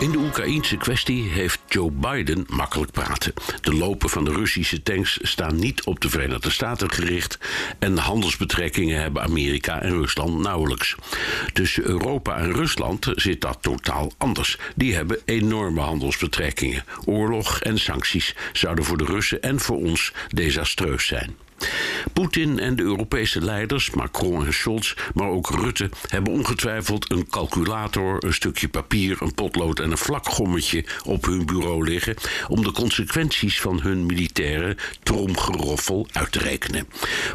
In 0.00 0.10
de 0.10 0.18
Oekraïnse 0.18 0.76
kwestie 0.76 1.22
heeft 1.22 1.60
Joe 1.68 1.90
Biden 1.90 2.44
makkelijk 2.48 2.92
praten. 2.92 3.32
De 3.60 3.74
lopen 3.74 4.08
van 4.08 4.24
de 4.24 4.32
Russische 4.32 4.82
tanks 4.82 5.18
staan 5.22 5.56
niet 5.56 5.84
op 5.84 6.00
de 6.00 6.08
Verenigde 6.08 6.50
Staten 6.50 6.90
gericht 6.90 7.38
en 7.78 7.94
de 7.94 8.00
handelsbetrekkingen 8.00 9.00
hebben 9.00 9.22
Amerika 9.22 9.82
en 9.82 9.90
Rusland 9.90 10.38
nauwelijks. 10.38 10.94
Tussen 11.52 11.84
Europa 11.84 12.36
en 12.36 12.52
Rusland 12.52 13.12
zit 13.14 13.40
dat 13.40 13.58
totaal 13.60 14.12
anders. 14.18 14.58
Die 14.76 14.94
hebben 14.94 15.18
enorme 15.24 15.80
handelsbetrekkingen. 15.80 16.84
Oorlog 17.04 17.60
en 17.60 17.78
sancties 17.78 18.34
zouden 18.52 18.84
voor 18.84 18.98
de 18.98 19.04
Russen 19.04 19.42
en 19.42 19.60
voor 19.60 19.76
ons 19.76 20.12
desastreus 20.28 21.06
zijn. 21.06 21.43
Poetin 22.12 22.58
en 22.58 22.76
de 22.76 22.82
Europese 22.82 23.40
leiders, 23.40 23.90
Macron 23.90 24.46
en 24.46 24.54
Scholz, 24.54 24.94
maar 25.14 25.28
ook 25.28 25.50
Rutte, 25.50 25.90
hebben 26.08 26.32
ongetwijfeld 26.32 27.10
een 27.10 27.28
calculator, 27.28 28.24
een 28.24 28.34
stukje 28.34 28.68
papier, 28.68 29.16
een 29.22 29.34
potlood 29.34 29.78
en 29.78 29.90
een 29.90 29.98
vlakgommetje 29.98 30.84
op 31.04 31.24
hun 31.24 31.46
bureau 31.46 31.84
liggen 31.88 32.14
om 32.48 32.62
de 32.62 32.72
consequenties 32.72 33.60
van 33.60 33.80
hun 33.80 34.06
militaire 34.06 34.76
tromgeroffel 35.02 36.06
uit 36.12 36.32
te 36.32 36.38
rekenen. 36.38 36.88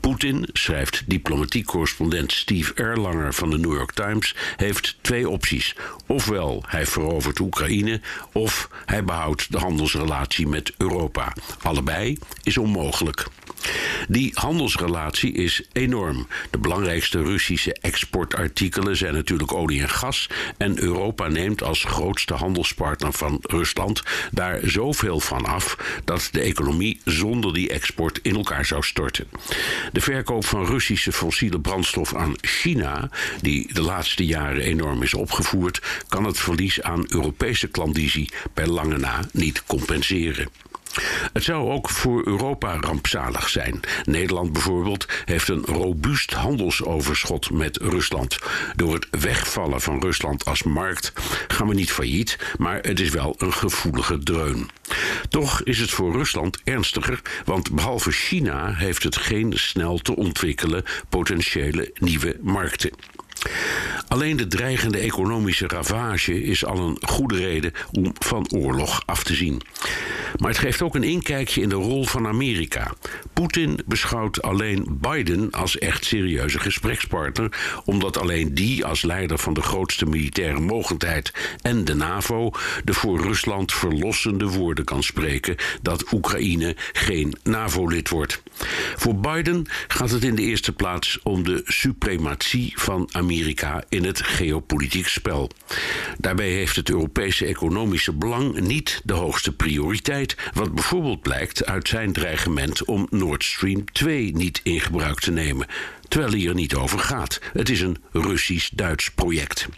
Poetin, 0.00 0.48
schrijft 0.52 1.02
diplomatiek 1.06 1.66
correspondent 1.66 2.32
Steve 2.32 2.74
Erlanger 2.74 3.34
van 3.34 3.50
de 3.50 3.58
New 3.58 3.74
York 3.74 3.92
Times, 3.92 4.34
heeft 4.56 4.96
twee 5.00 5.28
opties. 5.28 5.76
Ofwel 6.06 6.64
hij 6.66 6.86
verovert 6.86 7.40
Oekraïne, 7.40 8.00
of 8.32 8.68
hij 8.84 9.04
behoudt 9.04 9.52
de 9.52 9.58
handelsrelatie 9.58 10.46
met 10.46 10.72
Europa. 10.76 11.32
Allebei 11.62 12.18
is 12.42 12.58
onmogelijk. 12.58 13.26
Die 14.08 14.30
handelsrelatie 14.34 15.32
is 15.32 15.62
enorm. 15.72 16.26
De 16.50 16.58
belangrijkste 16.58 17.22
Russische 17.22 17.74
exportartikelen 17.80 18.96
zijn 18.96 19.14
natuurlijk 19.14 19.52
olie 19.52 19.80
en 19.80 19.88
gas. 19.88 20.28
En 20.56 20.80
Europa 20.80 21.28
neemt 21.28 21.62
als 21.62 21.84
grootste 21.84 22.34
handelspartner 22.34 23.12
van 23.12 23.38
Rusland 23.42 24.02
daar 24.30 24.60
zoveel 24.62 25.20
van 25.20 25.44
af 25.44 25.76
dat 26.04 26.28
de 26.32 26.40
economie 26.40 27.00
zonder 27.04 27.52
die 27.54 27.70
export 27.70 28.18
in 28.22 28.34
elkaar 28.34 28.64
zou 28.64 28.82
storten. 28.82 29.26
De 29.92 30.00
verkoop 30.00 30.44
van 30.44 30.66
Russische 30.66 31.12
fossiele 31.12 31.60
brandstof 31.60 32.14
aan 32.14 32.34
China, 32.40 33.10
die 33.40 33.72
de 33.72 33.82
laatste 33.82 34.26
jaren 34.26 34.62
enorm 34.62 35.02
is 35.02 35.14
opgevoerd, 35.14 35.82
kan 36.08 36.24
het 36.24 36.38
verlies 36.38 36.82
aan 36.82 37.04
Europese 37.08 37.68
klandizie 37.68 38.30
per 38.52 38.68
lange 38.68 38.98
na 38.98 39.20
niet 39.32 39.64
compenseren. 39.66 40.48
Het 41.32 41.42
zou 41.42 41.70
ook 41.70 41.90
voor 41.90 42.26
Europa 42.26 42.76
rampzalig 42.80 43.48
zijn. 43.48 43.80
Nederland 44.04 44.52
bijvoorbeeld 44.52 45.06
heeft 45.24 45.48
een 45.48 45.64
robuust 45.64 46.32
handelsoverschot 46.32 47.50
met 47.50 47.76
Rusland. 47.76 48.38
Door 48.76 48.94
het 48.94 49.06
wegvallen 49.10 49.80
van 49.80 50.00
Rusland 50.00 50.44
als 50.44 50.62
markt 50.62 51.12
gaan 51.48 51.68
we 51.68 51.74
niet 51.74 51.92
failliet, 51.92 52.38
maar 52.58 52.80
het 52.82 53.00
is 53.00 53.10
wel 53.10 53.34
een 53.38 53.52
gevoelige 53.52 54.18
dreun. 54.18 54.70
Toch 55.28 55.62
is 55.62 55.78
het 55.78 55.90
voor 55.90 56.12
Rusland 56.12 56.60
ernstiger, 56.64 57.20
want 57.44 57.70
behalve 57.70 58.10
China 58.10 58.74
heeft 58.74 59.02
het 59.02 59.16
geen 59.16 59.52
snel 59.56 59.98
te 59.98 60.16
ontwikkelen 60.16 60.84
potentiële 61.08 61.90
nieuwe 61.94 62.36
markten. 62.40 62.90
Alleen 64.08 64.36
de 64.36 64.46
dreigende 64.46 64.98
economische 64.98 65.66
ravage 65.66 66.42
is 66.42 66.64
al 66.64 66.78
een 66.78 66.98
goede 67.00 67.36
reden 67.36 67.72
om 67.92 68.12
van 68.18 68.46
oorlog 68.52 69.02
af 69.06 69.24
te 69.24 69.34
zien. 69.34 69.62
Maar 70.38 70.50
het 70.50 70.58
geeft 70.58 70.82
ook 70.82 70.94
een 70.94 71.02
inkijkje 71.02 71.60
in 71.60 71.68
de 71.68 71.74
rol 71.74 72.04
van 72.04 72.26
Amerika. 72.26 72.92
Poetin 73.32 73.78
beschouwt 73.86 74.42
alleen 74.42 74.86
Biden 75.00 75.50
als 75.50 75.78
echt 75.78 76.04
serieuze 76.04 76.58
gesprekspartner, 76.58 77.80
omdat 77.84 78.18
alleen 78.18 78.54
die 78.54 78.84
als 78.84 79.02
leider 79.02 79.38
van 79.38 79.54
de 79.54 79.62
grootste 79.62 80.06
militaire 80.06 80.60
mogendheid 80.60 81.32
en 81.62 81.84
de 81.84 81.94
NAVO 81.94 82.50
de 82.84 82.94
voor 82.94 83.20
Rusland 83.20 83.72
verlossende 83.72 84.48
woorden 84.48 84.84
kan 84.84 85.02
spreken 85.02 85.56
dat 85.82 86.12
Oekraïne 86.12 86.76
geen 86.92 87.34
NAVO-lid 87.42 88.08
wordt. 88.08 88.42
Voor 88.96 89.16
Biden 89.16 89.66
gaat 89.88 90.10
het 90.10 90.24
in 90.24 90.34
de 90.34 90.42
eerste 90.42 90.72
plaats 90.72 91.18
om 91.22 91.44
de 91.44 91.62
suprematie 91.64 92.72
van 92.76 93.08
Amerika 93.12 93.84
in 93.88 94.04
het 94.04 94.22
geopolitiek 94.22 95.08
spel. 95.08 95.50
Daarbij 96.18 96.50
heeft 96.50 96.76
het 96.76 96.90
Europese 96.90 97.46
economische 97.46 98.12
belang 98.12 98.60
niet 98.60 99.00
de 99.04 99.12
hoogste 99.12 99.52
prioriteit, 99.52 100.23
wat 100.52 100.74
bijvoorbeeld 100.74 101.22
blijkt 101.22 101.66
uit 101.66 101.88
zijn 101.88 102.12
dreigement 102.12 102.84
om 102.84 103.06
Nord 103.10 103.44
Stream 103.44 103.84
2 103.92 104.36
niet 104.36 104.60
in 104.62 104.80
gebruik 104.80 105.20
te 105.20 105.30
nemen, 105.30 105.66
terwijl 106.08 106.32
hij 106.32 106.46
er 106.46 106.54
niet 106.54 106.74
over 106.74 106.98
gaat. 106.98 107.40
Het 107.52 107.68
is 107.68 107.80
een 107.80 107.96
Russisch-Duits 108.12 109.10
project. 109.10 109.68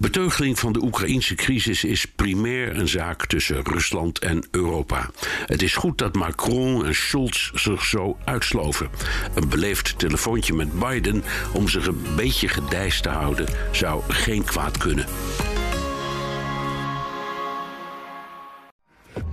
Beteugeling 0.00 0.58
van 0.58 0.72
de 0.72 0.82
Oekraïnse 0.82 1.34
crisis 1.34 1.84
is 1.84 2.04
primair 2.06 2.76
een 2.76 2.88
zaak 2.88 3.26
tussen 3.26 3.62
Rusland 3.64 4.18
en 4.18 4.46
Europa. 4.50 5.10
Het 5.46 5.62
is 5.62 5.74
goed 5.74 5.98
dat 5.98 6.14
Macron 6.14 6.86
en 6.86 6.94
Scholz 6.94 7.50
zich 7.54 7.84
zo 7.84 8.16
uitsloven. 8.24 8.90
Een 9.34 9.48
beleefd 9.48 9.98
telefoontje 9.98 10.54
met 10.54 10.78
Biden 10.78 11.22
om 11.52 11.68
zich 11.68 11.86
een 11.86 12.02
beetje 12.16 12.48
gedijst 12.48 13.02
te 13.02 13.08
houden 13.08 13.46
zou 13.72 14.02
geen 14.08 14.44
kwaad 14.44 14.78
kunnen. 14.78 15.06